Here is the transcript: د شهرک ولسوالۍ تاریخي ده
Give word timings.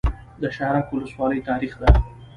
د 0.41 0.43
شهرک 0.55 0.85
ولسوالۍ 0.93 1.39
تاریخي 1.49 1.77
ده 1.81 1.89